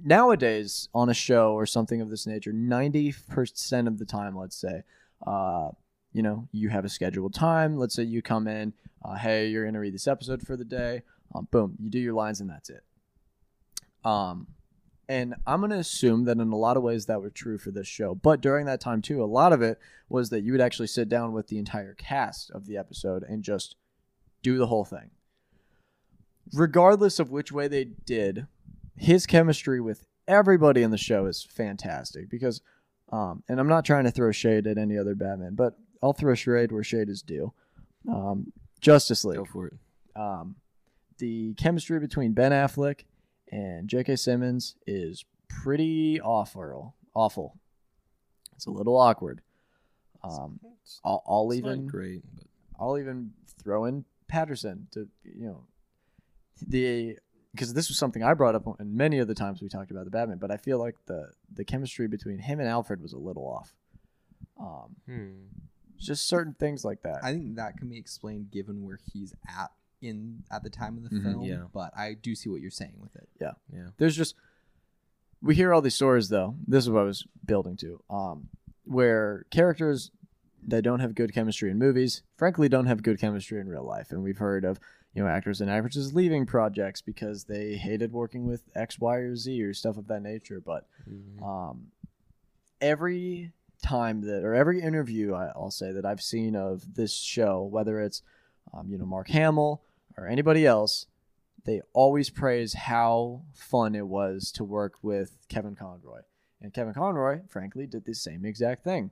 [0.04, 4.84] nowadays, on a show or something of this nature, 90% of the time, let's say,
[5.26, 5.70] uh,
[6.14, 7.78] you know, you have a scheduled time.
[7.78, 10.66] Let's say you come in, uh, hey, you're going to read this episode for the
[10.66, 11.04] day.
[11.34, 12.84] Um, boom, you do your lines and that's it.
[14.04, 14.48] Um,
[15.10, 17.72] and I'm going to assume that in a lot of ways that were true for
[17.72, 18.16] this show.
[18.16, 19.78] But during that time, too, a lot of it
[20.10, 23.44] was that you would actually sit down with the entire cast of the episode and
[23.44, 23.76] just
[24.42, 25.12] do the whole thing
[26.54, 28.48] regardless of which way they did,
[28.96, 32.62] his chemistry with everybody in the show is fantastic because,
[33.12, 36.36] um, and I'm not trying to throw shade at any other Batman, but I'll throw
[36.36, 37.54] shade where shade is due.
[38.10, 39.38] Um, Justice League.
[39.38, 39.74] Go for it.
[40.16, 40.56] Um,
[41.20, 43.02] the chemistry between Ben Affleck
[43.52, 44.16] and J.K.
[44.16, 46.96] Simmons is pretty awful.
[47.14, 47.58] Awful.
[48.56, 49.42] It's a little awkward.
[50.24, 52.46] Um, It's, I'll, I'll even great, but
[52.80, 55.64] I'll even throw in Patterson to you know
[56.66, 57.18] the
[57.52, 60.06] because this was something I brought up in many of the times we talked about
[60.06, 63.18] the Batman, but I feel like the the chemistry between him and Alfred was a
[63.18, 63.74] little off.
[64.60, 65.30] Um, hmm.
[65.98, 67.22] just certain things like that.
[67.24, 71.04] i think that can be explained given where he's at in at the time of
[71.04, 71.24] the Mhm.
[71.24, 71.64] film Yeah.
[71.74, 73.52] but i do see what you're saying with it yeah.
[73.74, 73.90] Yeah.
[73.98, 74.36] There's just
[75.42, 76.56] we hear all these stories though.
[76.68, 78.00] This is what I was building to.
[78.12, 78.50] Um,
[78.86, 80.12] where characters
[80.68, 84.12] that don't have good chemistry in movies, frankly, don't have good chemistry in real life,
[84.12, 84.80] and we've heard of
[85.16, 89.36] you know actors and actresses leaving projects because they hated working with X, Y, or
[89.36, 90.60] Z or stuff of that nature.
[90.62, 91.42] But Mhm.
[91.42, 91.92] um,
[92.80, 97.64] every time that or every interview I, I'll say that I've seen of this show,
[97.64, 98.22] whether it's
[98.74, 99.82] um, you know Mark Hamill
[100.18, 101.06] or anybody else,
[101.66, 106.22] they always praise how fun it was to work with Kevin Conroy,
[106.62, 109.12] and Kevin Conroy, frankly, did the same exact thing.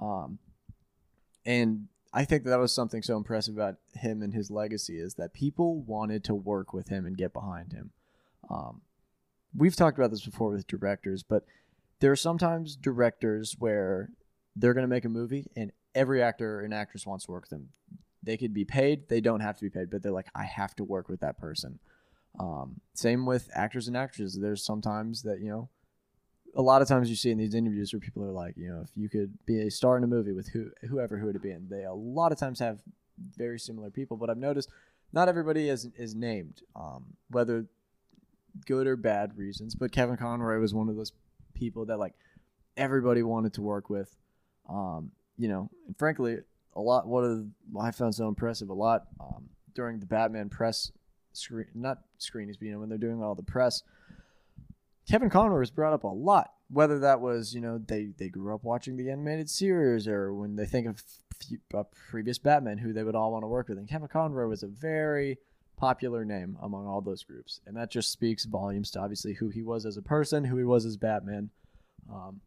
[0.00, 0.38] Um,
[1.44, 5.32] and I think that was something so impressive about him and his legacy is that
[5.32, 7.90] people wanted to work with him and get behind him.
[8.50, 8.82] Um,
[9.56, 11.44] we've talked about this before with directors, but
[12.00, 14.10] there are sometimes directors where
[14.54, 17.50] they're going to make a movie and every actor and actress wants to work with
[17.50, 17.68] them.
[18.22, 20.76] They could be paid, they don't have to be paid, but they're like, I have
[20.76, 21.78] to work with that person.
[22.38, 24.38] Um, same with actors and actresses.
[24.40, 25.68] There's sometimes that, you know,
[26.54, 28.80] a lot of times you see in these interviews where people are like, you know,
[28.82, 31.42] if you could be a star in a movie with who, whoever who would it
[31.42, 32.80] be, and they a lot of times have
[33.36, 34.16] very similar people.
[34.16, 34.68] But I've noticed
[35.12, 37.66] not everybody is is named, um, whether
[38.66, 39.74] good or bad reasons.
[39.74, 41.12] But Kevin Conroy was one of those
[41.54, 42.14] people that like
[42.76, 44.14] everybody wanted to work with.
[44.68, 46.38] Um, you know, and frankly,
[46.74, 47.06] a lot.
[47.06, 47.44] What
[47.80, 50.90] I found so impressive a lot um, during the Batman press
[51.32, 53.82] screen, not screenings, but you know when they're doing all the press.
[55.08, 56.52] Kevin Conroy was brought up a lot.
[56.70, 60.56] Whether that was you know they they grew up watching the animated series, or when
[60.56, 61.02] they think of
[61.38, 64.46] few, uh, previous Batman, who they would all want to work with, and Kevin Conroy
[64.46, 65.38] was a very
[65.76, 69.62] popular name among all those groups, and that just speaks volumes to obviously who he
[69.62, 71.50] was as a person, who he was as Batman.
[72.10, 72.40] Um,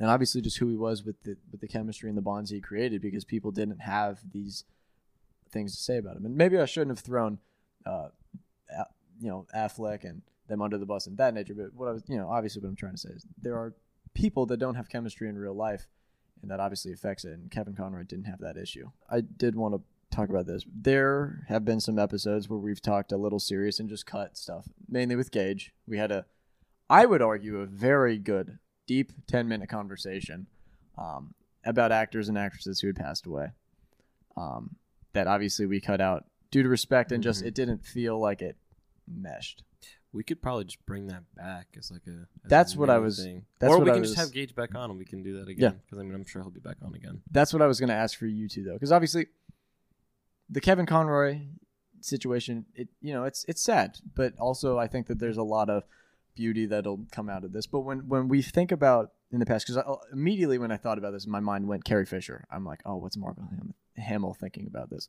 [0.00, 2.60] and obviously just who he was with the with the chemistry and the bonds he
[2.60, 4.64] created because people didn't have these
[5.50, 6.26] things to say about him.
[6.26, 7.38] And maybe I shouldn't have thrown,
[7.86, 8.08] uh,
[9.20, 11.54] you know, Affleck and them under the bus in that nature.
[11.54, 13.74] But what I was, you know, obviously what I'm trying to say is there are
[14.14, 15.88] people that don't have chemistry in real life,
[16.42, 17.32] and that obviously affects it.
[17.32, 18.90] And Kevin Conroy didn't have that issue.
[19.10, 19.80] I did want to
[20.14, 20.64] talk about this.
[20.72, 24.68] There have been some episodes where we've talked a little serious and just cut stuff,
[24.88, 25.72] mainly with Gage.
[25.86, 26.26] We had a,
[26.90, 30.46] I would argue, a very good deep 10 minute conversation
[30.98, 33.48] um, about actors and actresses who had passed away
[34.36, 34.76] um,
[35.12, 37.46] that obviously we cut out due to respect and just Mhm.
[37.46, 38.56] it didn't feel like it
[39.06, 39.62] meshed
[40.12, 42.10] We could probably just bring that back as like a.
[42.10, 43.44] As a That's what I was- Thing.
[43.58, 45.24] that's or what we I can just was- have Gage back on, and we can
[45.24, 45.52] do that Yeah.
[45.70, 45.80] again.
[45.84, 47.20] Because I mean, I'm sure he'll be back on again.
[47.32, 49.26] that's what i was going to ask for you two though because obviously
[50.48, 51.40] the kevin conroy
[52.00, 55.68] situation it you know it's it's sad but also i think that there's a lot
[55.70, 55.82] of
[56.34, 59.66] beauty that'll come out of this but when when we think about in the past
[59.66, 62.80] because uh, immediately when i thought about this my mind went carrie fisher i'm like
[62.84, 65.08] oh what's mark Ham- hamill thinking about this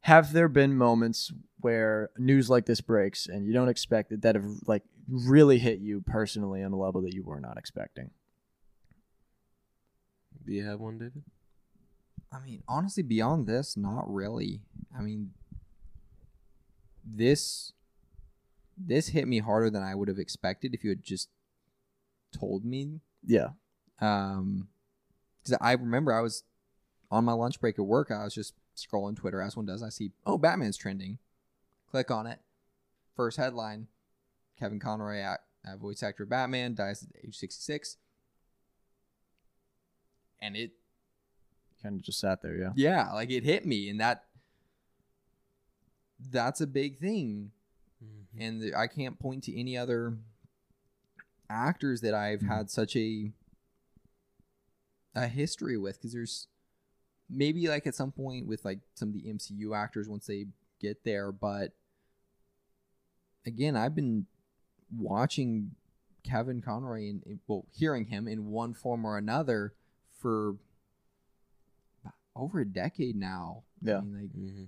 [0.00, 4.34] have there been moments where news like this breaks and you don't expect it that
[4.34, 8.10] have like really hit you personally on a level that you were not expecting
[10.44, 11.22] Do you have one, David?
[12.30, 14.60] I mean, honestly, beyond this, not really.
[14.96, 15.30] I mean,
[17.04, 17.72] this
[18.76, 21.28] this hit me harder than I would have expected if you had just
[22.32, 23.00] told me.
[23.24, 23.50] yeah
[24.00, 24.68] Um,
[25.42, 26.44] because I remember I was
[27.10, 28.10] on my lunch break at work.
[28.10, 29.82] I was just scrolling Twitter as one does.
[29.82, 31.18] I see, oh, Batman's trending.
[31.90, 32.40] Click on it.
[33.14, 33.86] First headline:
[34.58, 37.98] Kevin Conroy, act, uh, voice actor Batman, dies at age sixty-six.
[40.42, 40.72] And it
[41.82, 44.24] kind of just sat there yeah yeah like it hit me and that
[46.30, 47.50] that's a big thing
[48.04, 48.40] Mm-hmm.
[48.42, 50.18] and th- i can't point to any other
[51.48, 52.48] actors that i've Mhm.
[52.48, 53.32] had such a
[55.14, 56.48] a history with because there's
[57.30, 60.46] maybe like at some point with like some of the mcu actors once they
[60.80, 61.72] get there but
[63.46, 64.26] again i've been
[64.96, 65.72] watching
[66.24, 69.72] kevin conroy and and- well hearing him in one form or another
[70.18, 70.56] for
[72.36, 73.98] over a decade now Yeah.
[73.98, 74.64] I mean, like hmm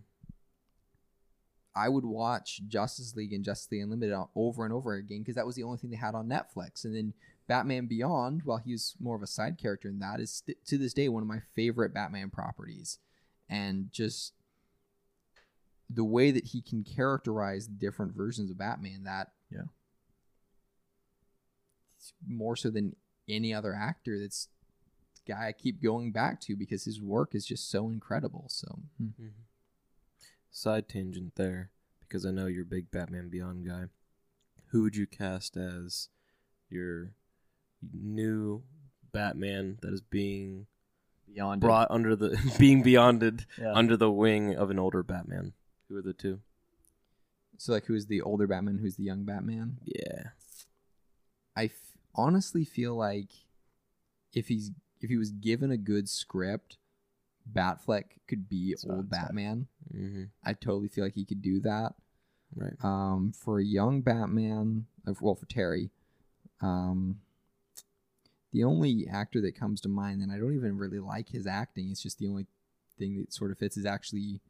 [1.77, 5.45] I would watch Justice League and Justice League Unlimited over and over again because that
[5.47, 6.85] was the only thing they had on Netflix.
[6.85, 7.13] And then
[7.47, 10.79] Batman Beyond, while he was more of a side character in that, is st- to
[10.79, 12.99] this day one of my favorite Batman properties.
[13.49, 14.33] And just
[15.91, 19.67] the way that he can characterize different versions of Batman, that Yeah.
[22.27, 22.97] more so than
[23.29, 24.19] any other actor.
[24.19, 24.49] That's
[25.27, 28.47] guy I keep going back to because his work is just so incredible.
[28.49, 29.27] So Mm-hmm.
[30.57, 31.69] Side tangent there,
[32.01, 33.85] because I know you're a big Batman Beyond guy.
[34.71, 36.09] Who would you cast as
[36.71, 37.13] your
[37.93, 38.63] new
[39.13, 40.67] Batman that is being
[41.27, 43.75] beyond brought under the being beyonded Yeah.
[43.75, 45.53] under the wing of an older Batman?
[45.91, 46.41] Who are the two?
[47.59, 49.77] so like who's the older Batman, who's the young Batman?
[49.85, 50.29] Yeah.
[51.55, 53.29] I f- honestly feel like
[54.33, 54.71] if he's
[55.03, 56.79] if he was given a good script,
[57.53, 59.67] Batfleck could be That's old Batman.
[59.95, 60.25] Mm-hmm.
[60.45, 61.95] I totally feel like he could do that.
[62.55, 62.73] Right.
[62.83, 65.91] Um, for a young Batman, uh, well, for Terry,
[66.61, 67.21] um,
[68.53, 71.91] the only actor that comes to mind, and I don't even really like his acting.
[71.91, 72.47] It's just the only
[72.99, 73.77] thing that sort of fits.
[73.77, 74.41] Is actually,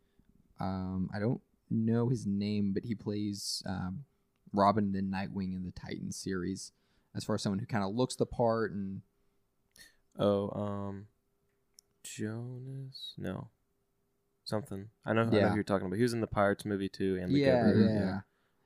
[0.60, 4.04] um, I don't know his name, but he plays um,
[4.52, 6.72] Robin the Nightwing in the Titans series.
[7.14, 9.00] As far as someone who kind of looks the part and
[10.18, 11.06] Oh, um,
[12.14, 13.14] Jonas?
[13.18, 13.48] No,
[14.44, 14.88] something.
[15.04, 15.22] I know.
[15.22, 15.96] I know who you're talking about.
[15.96, 18.22] He was in the Pirates movie too, and the yeah, Giver.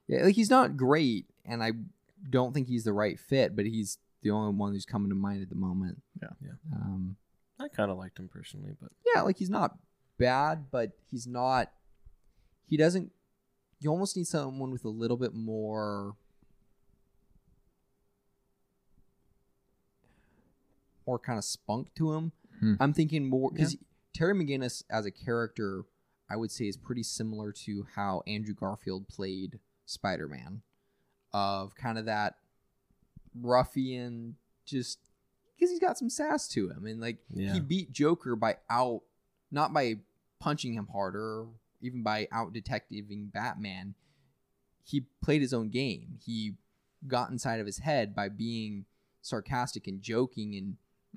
[0.09, 1.73] yeah, yeah, Like he's not great, and I
[2.29, 5.43] don't think he's the right fit, but he's the only one who's coming to mind
[5.43, 6.03] at the moment.
[6.21, 6.29] Yeah.
[6.43, 6.77] Yeah.
[6.77, 7.17] Um,
[7.59, 9.77] I kind of liked him personally, but yeah, like he's not
[10.19, 11.71] bad, but he's not.
[12.67, 13.13] He doesn't.
[13.81, 16.15] You almost need someone with a little bit more.
[21.07, 22.33] More kind of spunk to him.
[22.61, 22.75] Hmm.
[22.79, 23.77] I'm thinking more because
[24.15, 25.85] Terry McGinnis as a character,
[26.31, 30.63] I would say, is pretty similar to how Andrew Garfield played Spider Man,
[31.33, 32.37] of kind of that
[33.35, 34.99] ruffian, just
[35.57, 37.53] because he's got some sass to him, and like Yeah.
[37.55, 39.03] he beat Joker by out
[39.51, 39.97] not by
[40.39, 41.47] punching him harder,
[41.81, 43.95] even by out detectiving Batman.
[44.85, 46.19] He played his own game.
[46.25, 46.57] He
[47.07, 48.87] got inside of his head by being
[49.23, 50.77] sarcastic and joking and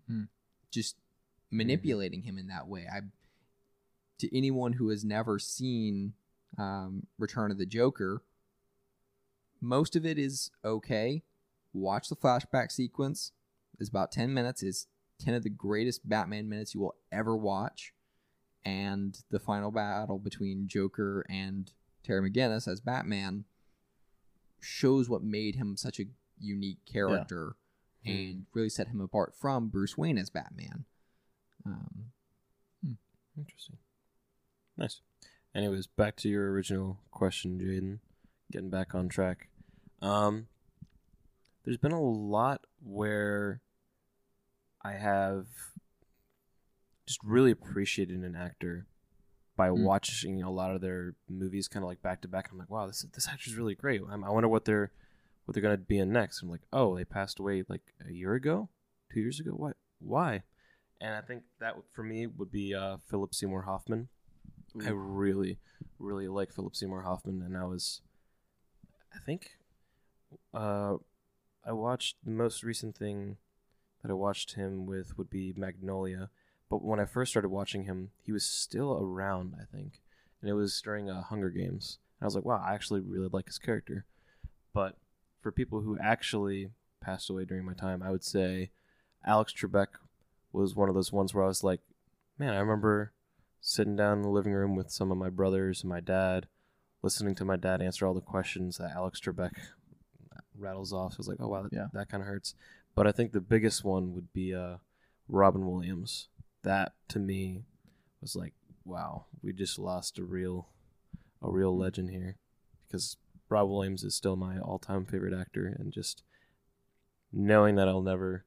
[0.10, 0.27] Mhm.
[0.71, 0.97] just
[1.54, 2.88] manipulating him in that way.
[2.92, 3.02] I
[4.20, 6.13] to anyone who has never seen
[6.58, 8.24] um, Return of the Joker,
[9.62, 11.24] most of it is okay.
[11.74, 13.32] Watch the flashback sequence.
[13.80, 14.62] It's about ten minutes.
[14.63, 14.88] It's
[15.20, 17.94] ten of the greatest Batman minutes you will ever watch.
[18.66, 21.72] And the final battle between Joker and
[22.04, 23.44] Terry McGinnis as Batman
[24.62, 26.06] shows what made him such a
[26.39, 27.56] unique character
[28.06, 30.86] and really set him apart from Bruce Wayne as Batman.
[31.65, 32.12] Um,
[33.36, 33.78] Interesting.
[34.78, 35.02] Nice.
[35.56, 37.97] Anyways, back to your original question, Jaden.
[38.52, 39.49] Getting back on track.
[40.04, 40.47] Um,
[41.65, 43.62] there's been a lot where
[44.84, 45.47] I have
[47.08, 48.86] just really appreciated an actor
[49.56, 49.84] by Mm.
[49.84, 52.49] watching a lot of their movies, kind of like back to back.
[52.52, 54.02] I'm like, wow, this this actor's really great.
[54.10, 54.91] I'm, I wonder what they're
[55.45, 56.41] what they're gonna be in next.
[56.43, 58.69] I'm like, oh, they passed away like a year ago,
[59.12, 59.52] two years ago.
[59.52, 59.76] What?
[59.99, 60.43] Why?
[61.04, 64.08] And I think that for me would be uh, Philip Seymour Hoffman.
[64.86, 65.60] I really,
[66.00, 68.00] really like Philip Seymour Hoffman, and I was,
[69.13, 69.58] I think,
[70.54, 70.96] uh,
[71.66, 73.36] I watched the most recent thing
[74.02, 76.30] that I watched him with would be Magnolia,
[76.70, 80.00] but when I first started watching him, he was still around, I think,
[80.42, 82.00] and it was during uh, Hunger Games.
[82.20, 84.06] And I was like, wow, I actually really like his character.
[84.74, 84.96] But
[85.42, 86.70] for people who actually
[87.02, 88.72] passed away during my time, I would say
[89.26, 89.88] Alex Trebek
[90.54, 91.82] was one of those ones where I was like,
[92.38, 93.13] man, I remember
[93.62, 96.48] sitting down in the living room with some of my brothers and my dad,
[97.02, 99.52] listening to my dad answer all the questions that Alex Trebek
[100.58, 101.13] rattles off.
[101.13, 101.88] I was like, oh wow, that, Yeah.
[101.94, 102.56] that kind of hurts.
[102.96, 104.78] But I think the biggest one would be uh,
[105.28, 106.28] Robin Williams.
[106.63, 107.63] That to me
[108.22, 108.54] was like,
[108.86, 110.68] wow, we just lost a real,
[111.42, 112.38] a real legend here,
[112.88, 113.18] because
[113.50, 116.24] Rob Williams is still my all-time favorite actor, and just
[117.32, 118.46] knowing that I'll never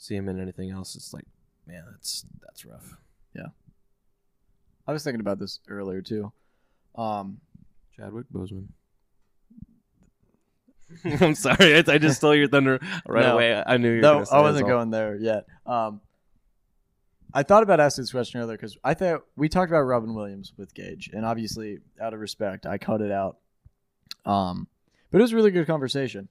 [0.00, 1.26] see him in anything else, it's like,
[1.66, 2.96] man, that's that's rough.
[3.36, 3.46] Yeah.
[4.88, 6.32] I was thinking about this earlier too.
[6.96, 7.38] Um,
[7.96, 8.66] Chadwick Boseman.
[11.20, 13.34] I'm sorry, I, I just stole your thunder right No.
[13.34, 13.62] away.
[13.64, 15.46] I knew you were no, say I wasn't going there yet.
[15.64, 16.00] Um,
[17.32, 20.52] I thought about asking this question earlier because I thought we talked about Robin Williams
[20.56, 23.36] with Gage, and obviously, out of respect, I cut it out.
[24.26, 24.66] Um,
[25.12, 26.28] but it was a really good conversation.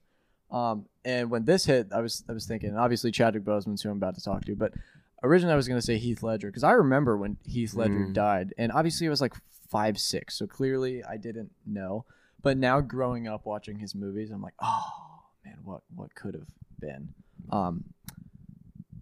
[0.51, 3.97] Um, and when this hit, I was I was thinking, obviously Chadwick Boseman's who I'm
[3.97, 4.73] about to talk to, but
[5.23, 8.13] originally I was going to say Heath Ledger because I remember when Heath Ledger Mm.
[8.13, 9.33] died, and obviously I was like
[9.69, 12.05] five six, so clearly I didn't know.
[12.41, 16.47] But now growing up watching his movies, I'm like, oh man, what what could have
[16.79, 17.09] been?
[17.51, 17.83] Um,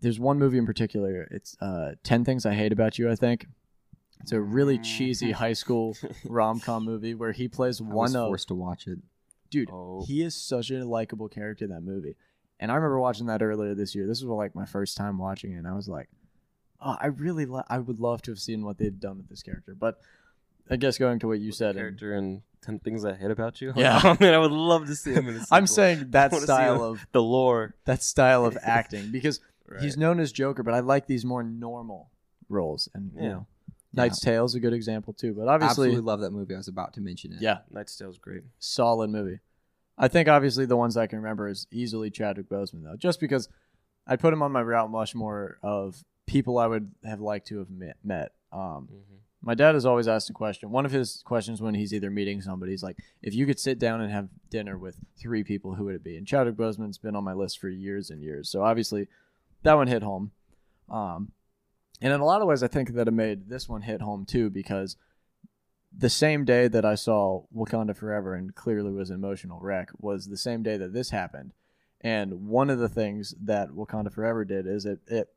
[0.02, 1.28] there's one movie in particular.
[1.32, 3.10] It's uh, Ten Things I Hate About You.
[3.10, 3.48] I think
[4.22, 8.16] it's a really cheesy high school rom com movie where he plays I was one
[8.22, 9.00] of forced to watch it.
[9.50, 9.70] Dude.
[9.72, 10.04] Oh.
[10.06, 12.16] He is such a likable character in that movie.
[12.60, 14.08] And I remember watching that earlier this year.
[14.08, 16.10] This was like my first time watching it, and I was like,
[16.82, 19.44] oh, I really, lo- I would love to have seen what they'd done with this
[19.44, 19.76] character.
[19.78, 20.00] But
[20.70, 23.30] I guess going to what you With said, and- character in Ten Things I Hate
[23.32, 23.74] About You.
[23.78, 24.02] Yeah.
[24.04, 25.76] oh, man, I would love to see him in a I'm sequel.
[25.76, 27.76] saying that I style of the lore.
[27.86, 29.82] that style of acting because Right.
[29.82, 32.10] he's known as Joker, but I like these more normal
[32.50, 33.48] roles, and you know,
[33.93, 35.34] Knight's Tale is a good example too.
[35.34, 36.54] But obviously, Absolutely love that movie.
[36.54, 37.41] I was about to mention it.
[37.41, 38.43] yeah, Knight's Tale's is great.
[38.60, 39.39] solid movie.
[39.97, 43.50] I think obviously the ones I can remember is easily Chadwick Boseman though, just because
[44.06, 47.60] I put him on my route much more of people I would have liked to
[47.60, 47.97] have met.
[48.04, 48.32] met.
[48.52, 48.89] Um,
[49.41, 50.69] my dad has always asked a question.
[50.71, 53.80] One of his questions when he's either meeting somebody, he's like, "If you could sit
[53.80, 57.16] down and have dinner with three people, who would it be?" And Chadwick Boseman's been
[57.16, 59.07] on my list for years and years, so obviously
[59.64, 60.32] that one hit home.
[60.89, 61.32] Um,
[62.02, 64.26] and in a lot of ways, I think that it made this one hit home
[64.26, 64.95] too because
[65.98, 70.28] the same day that I saw Wakanda Forever and clearly was an emotional wreck was
[70.28, 71.54] the same day that this happened.
[72.02, 75.30] And one of the things that Wakanda Forever did is it, it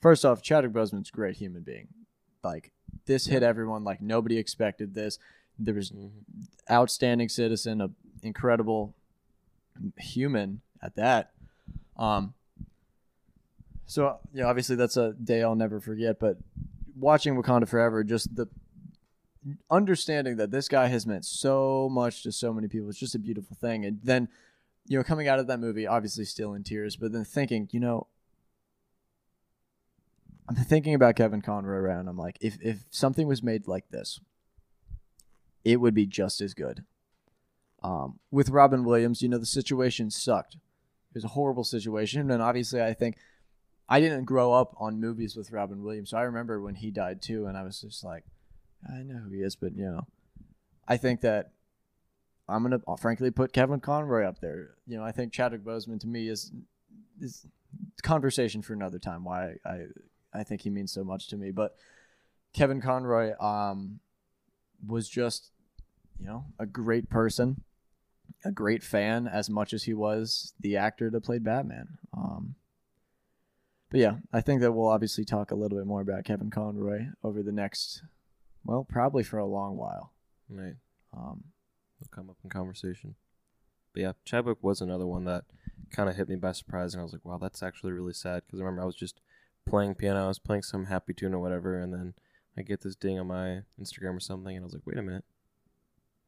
[0.00, 1.88] first off, Chadwick Boseman's a great human being.
[2.42, 2.72] Like
[3.06, 5.18] this hit everyone like nobody expected this.
[5.58, 6.10] There was Mhm.
[6.70, 7.90] outstanding citizen, a
[8.22, 8.94] incredible
[9.98, 11.32] human at that.
[11.96, 12.34] Um,
[13.94, 16.18] so yeah, obviously that's a day I'll never forget.
[16.18, 16.38] But
[16.96, 18.48] watching Wakanda Forever, just the
[19.70, 23.20] understanding that this guy has meant so much to so many people, it's just a
[23.20, 23.84] beautiful thing.
[23.84, 24.28] And then,
[24.88, 27.78] you know, coming out of that movie, obviously still in tears, but then thinking, you
[27.78, 28.08] know,
[30.48, 34.18] I'm thinking about Kevin Conroy and I'm like, if if something was made like this,
[35.64, 36.82] it would be just as good.
[37.84, 40.54] Um, with Robin Williams, you know, the situation sucked.
[40.54, 43.18] It was a horrible situation, and obviously, I think
[43.88, 47.20] I didn't grow up on movies with Robin Williams, so I remember when he died
[47.20, 48.24] too, and I was just like,
[48.88, 50.06] I know who he is, but you know,
[50.88, 51.50] I think that
[52.48, 54.74] I'm gonna uh, frankly put Kevin Conroy up there.
[54.86, 56.52] You know, I think Chadwick Boseman to me is
[57.20, 57.46] is
[58.02, 59.24] conversation for another time.
[59.24, 59.86] Why I
[60.32, 61.76] I think he means so much to me, but
[62.52, 64.00] Kevin Conroy um
[64.86, 65.50] was just
[66.18, 67.62] you know a great person,
[68.44, 71.98] a great fan as much as he was the actor that played Batman.
[72.14, 72.54] Um,
[73.94, 77.06] but yeah, I think that we'll obviously talk a little bit more about Kevin Conroy
[77.22, 78.02] over the next,
[78.64, 80.10] well, probably for a long while.
[80.50, 80.74] Right.
[81.16, 81.44] Um,
[82.00, 83.14] It'll come up in conversation.
[83.92, 85.44] But yeah, Chadwick was another one that
[85.92, 88.42] kind of hit me by surprise, and I was like, "Wow, that's actually really sad."
[88.44, 89.20] Because I remember I was just
[89.64, 92.14] playing piano, I was playing some happy tune or whatever, and then
[92.58, 95.02] I get this ding on my Instagram or something, and I was like, "Wait a
[95.02, 95.24] minute,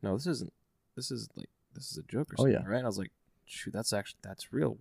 [0.03, 0.53] no, this isn't.
[0.95, 2.69] This is like this is a joke or Oh, something, yeah.
[2.71, 3.11] right?" And I was like,
[3.45, 4.79] "Shoot, that's actually that's real."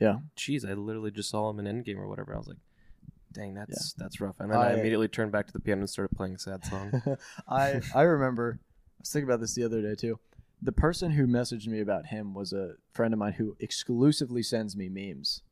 [0.00, 0.16] Yeah.
[0.36, 2.34] Jeez, I literally just saw him in Endgame or whatever.
[2.34, 2.56] I was like,
[3.32, 5.90] "Dang, that's that's rough." And then I- I, immediately turned back to the piano and
[5.90, 7.02] started playing a sad song.
[7.48, 10.18] I I remember I was thinking about this the other day too.
[10.62, 14.76] The person who messaged me about him was a friend of mine who exclusively sends
[14.76, 15.42] me memes.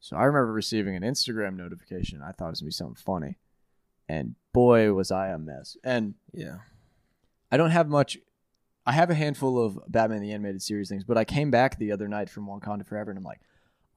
[0.00, 2.22] So I remember receiving an Instagram notification.
[2.22, 3.38] I thought it was gonna be something funny,
[4.08, 5.76] and boy was I a mess.
[5.84, 6.58] And yeah.
[7.52, 8.18] I don't have much.
[8.86, 11.92] I have a handful of Batman the Animated Series things, but I came back the
[11.92, 13.40] other night from Wakanda Forever, and I'm like,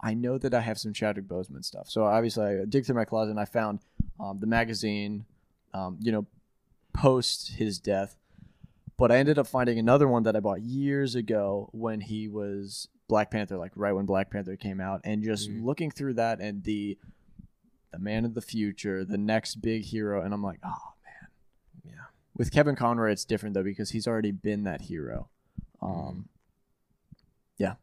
[0.03, 1.89] I know that I have some Chadwick Boseman stuff.
[1.89, 3.79] So obviously, I dig through my closet and I found
[4.19, 5.25] um, the magazine,
[5.73, 6.27] um, you know,
[6.93, 8.17] post his death.
[8.97, 12.89] But I ended up finding another one that I bought years ago when he was
[13.07, 15.63] Black Panther, like right when Black Panther came out, and just Mm.
[15.63, 16.97] looking through that and the
[17.91, 21.29] the man of the future, the next big hero, and I'm like, oh man
[21.93, 22.05] Yeah.
[22.35, 25.29] with Kevin Conroy, it's different though because he's already been that hero.
[25.81, 26.27] Um,
[27.57, 27.75] yeah.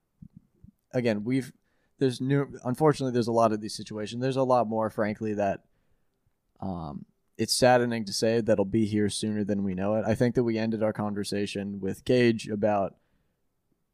[0.92, 1.52] Again, we've
[2.00, 2.58] there's new.
[2.64, 4.20] Unfortunately, there's a lot of these situations.
[4.20, 5.62] There's a lot more, frankly, that
[6.60, 7.04] um,
[7.38, 10.04] it's saddening to say that'll be here sooner than we know it.
[10.06, 12.96] I think that we ended our conversation with Gage about.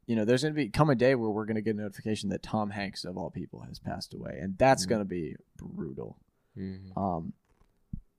[0.06, 1.78] You know, there's going to be come a day where we're going to get a
[1.78, 4.88] notification that Tom Hanks, of all people, has passed away, and that's Mhm.
[4.88, 6.16] going to be brutal.
[6.56, 6.96] Mhm.
[6.96, 7.32] Um,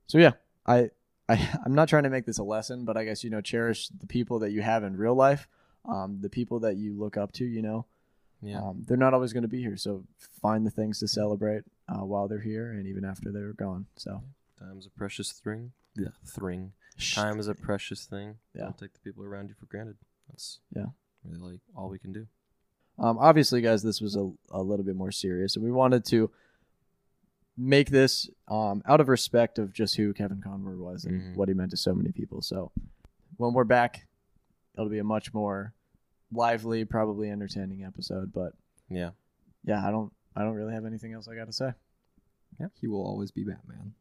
[0.06, 0.34] so yeah,
[0.66, 0.90] I,
[1.30, 3.88] I, I'm not trying to make this a lesson, but I guess you know, cherish
[3.88, 5.48] the people that you have in real life,
[5.86, 7.46] um, the people that you look up to.
[7.46, 7.86] You know,
[8.42, 8.60] Yeah.
[8.62, 10.04] um, they're not always going to be here, so
[10.42, 13.88] find the things to celebrate uh, while they're here and even after they're gone.
[13.96, 14.22] So
[14.60, 15.72] Time's a precious thing.
[15.96, 16.74] Yeah, thing.
[17.14, 18.36] Time is a precious thing.
[18.56, 18.64] Yeah.
[18.66, 19.98] Don't take the people around you for granted.
[20.30, 20.88] That's Yeah.
[21.24, 22.28] really like all we can do.
[23.00, 26.32] Um, obviously, guys, this was a, a little bit more serious, and we wanted to
[27.56, 31.36] make this um, out of respect of just who Kevin Conroy was and Mhm.
[31.36, 32.42] what he meant to so many people.
[32.42, 32.72] So
[33.38, 34.08] when we're back,
[34.76, 35.74] it'll be a much more
[36.32, 38.32] lively, probably entertaining episode.
[38.34, 38.54] But
[38.90, 39.12] Yeah.
[39.64, 41.72] yeah, I don't, I don't really have anything else I got to say.
[42.60, 43.94] Yeah, He will always be Batman.